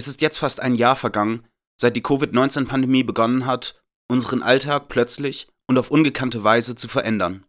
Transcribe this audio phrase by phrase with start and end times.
[0.00, 1.46] Es ist jetzt fast ein Jahr vergangen,
[1.78, 7.44] seit die Covid-19-Pandemie begonnen hat, unseren Alltag plötzlich und auf ungekannte Weise zu verändern.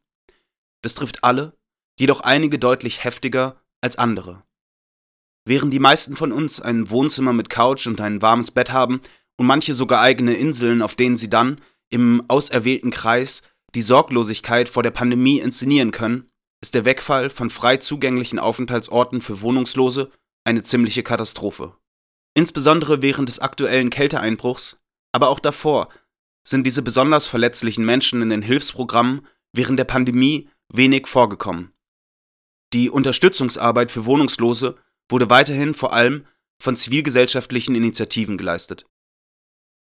[0.81, 1.57] Das trifft alle,
[1.97, 4.43] jedoch einige deutlich heftiger als andere.
[5.45, 8.99] Während die meisten von uns ein Wohnzimmer mit Couch und ein warmes Bett haben
[9.37, 13.43] und manche sogar eigene Inseln, auf denen sie dann im auserwählten Kreis
[13.75, 16.29] die Sorglosigkeit vor der Pandemie inszenieren können,
[16.61, 20.11] ist der Wegfall von frei zugänglichen Aufenthaltsorten für Wohnungslose
[20.43, 21.77] eine ziemliche Katastrophe.
[22.33, 24.81] Insbesondere während des aktuellen Kälteeinbruchs,
[25.11, 25.89] aber auch davor,
[26.45, 31.73] sind diese besonders verletzlichen Menschen in den Hilfsprogrammen während der Pandemie wenig vorgekommen.
[32.73, 34.77] Die Unterstützungsarbeit für Wohnungslose
[35.09, 36.25] wurde weiterhin vor allem
[36.61, 38.85] von zivilgesellschaftlichen Initiativen geleistet.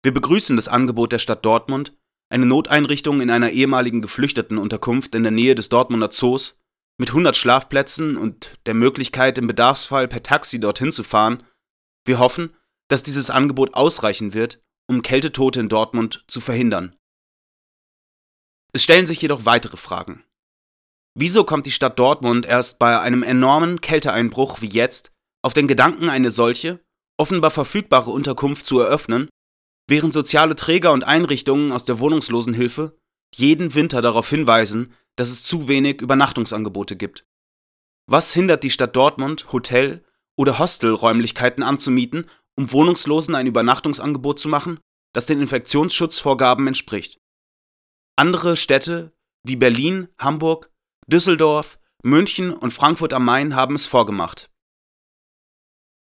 [0.05, 1.97] Wir begrüßen das Angebot der Stadt Dortmund,
[2.31, 6.61] eine Noteinrichtung in einer ehemaligen Geflüchtetenunterkunft in der Nähe des Dortmunder Zoos
[6.99, 11.43] mit 100 Schlafplätzen und der Möglichkeit, im Bedarfsfall per Taxi dorthin zu fahren.
[12.05, 12.57] Wir hoffen,
[12.89, 16.97] dass dieses Angebot ausreichen wird, um Kältetote in Dortmund zu verhindern.
[18.73, 20.25] Es stellen sich jedoch weitere Fragen.
[21.15, 26.09] Wieso kommt die Stadt Dortmund erst bei einem enormen Kälteeinbruch wie jetzt auf den Gedanken,
[26.09, 26.81] eine solche,
[27.19, 29.29] offenbar verfügbare Unterkunft zu eröffnen,
[29.89, 32.97] während soziale Träger und Einrichtungen aus der Wohnungslosenhilfe
[33.35, 37.27] jeden Winter darauf hinweisen, dass es zu wenig Übernachtungsangebote gibt?
[38.07, 40.05] Was hindert die Stadt Dortmund, Hotel-
[40.39, 44.81] oder Hostelräumlichkeiten anzumieten, um Wohnungslosen ein Übernachtungsangebot zu machen,
[45.13, 47.19] das den Infektionsschutzvorgaben entspricht?
[48.17, 49.13] Andere Städte
[49.45, 50.71] wie Berlin, Hamburg,
[51.07, 54.51] Düsseldorf, München und Frankfurt am Main haben es vorgemacht.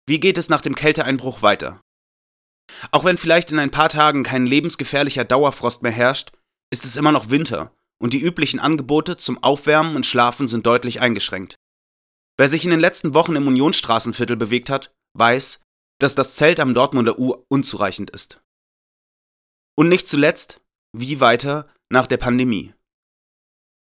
[0.06, 1.80] Wie geht es nach dem Kälteeinbruch weiter?
[2.90, 6.32] Auch wenn vielleicht in ein paar Tagen kein lebensgefährlicher Dauerfrost mehr herrscht,
[6.70, 11.00] ist es immer noch Winter und die üblichen Angebote zum Aufwärmen und Schlafen sind deutlich
[11.00, 11.56] eingeschränkt.
[12.38, 15.62] Wer sich in den letzten Wochen im Unionsstraßenviertel bewegt hat, weiß,
[15.98, 18.42] dass das Zelt am Dortmunder U unzureichend ist.
[19.76, 20.60] Und nicht zuletzt,
[20.92, 22.74] wie weiter nach der Pandemie.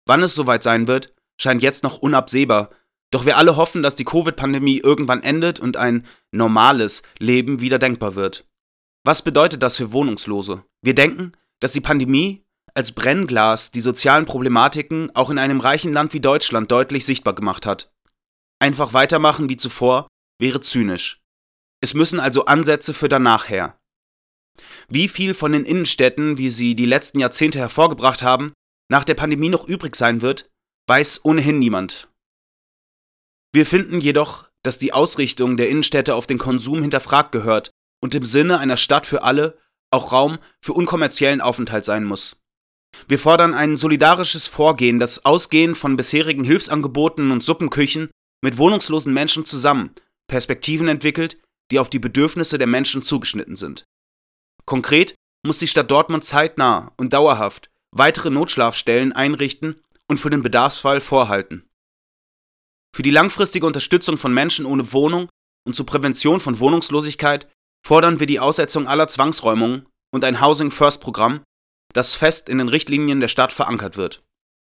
[0.06, 2.70] Wann es soweit sein wird, scheint jetzt noch unabsehbar,
[3.10, 8.14] doch wir alle hoffen, dass die Covid-Pandemie irgendwann endet und ein normales Leben wieder denkbar
[8.14, 8.48] wird.
[9.04, 10.64] Was bedeutet das für Wohnungslose?
[10.82, 12.44] Wir denken, dass die Pandemie
[12.74, 17.66] als Brennglas die sozialen Problematiken auch in einem reichen Land wie Deutschland deutlich sichtbar gemacht
[17.66, 17.93] hat.
[18.60, 21.20] Einfach weitermachen wie zuvor wäre zynisch.
[21.80, 23.78] Es müssen also Ansätze für danach her.
[24.88, 28.52] Wie viel von den Innenstädten, wie sie die letzten Jahrzehnte hervorgebracht haben,
[28.90, 30.50] nach der Pandemie noch übrig sein wird,
[30.88, 32.08] weiß ohnehin niemand.
[33.52, 37.70] Wir finden jedoch, dass die Ausrichtung der Innenstädte auf den Konsum hinterfragt gehört
[38.02, 39.58] und im Sinne einer Stadt für alle
[39.90, 42.42] auch Raum für unkommerziellen Aufenthalt sein muss.
[43.08, 48.10] Wir fordern ein solidarisches Vorgehen, das ausgehend von bisherigen Hilfsangeboten und Suppenküchen
[48.44, 49.94] mit wohnungslosen Menschen zusammen
[50.28, 51.38] Perspektiven entwickelt,
[51.70, 53.84] die auf die Bedürfnisse der Menschen zugeschnitten sind.
[54.66, 55.14] Konkret
[55.46, 61.68] muss die Stadt Dortmund zeitnah und dauerhaft weitere Notschlafstellen einrichten und für den Bedarfsfall vorhalten.
[62.94, 65.28] Für die langfristige Unterstützung von Menschen ohne Wohnung
[65.66, 67.48] und zur Prävention von Wohnungslosigkeit
[67.86, 71.42] fordern wir die Aussetzung aller Zwangsräumungen und ein Housing First Programm,
[71.94, 74.23] das fest in den Richtlinien der Stadt verankert wird.